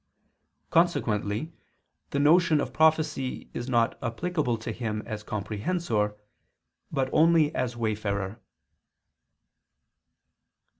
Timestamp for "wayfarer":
7.77-8.41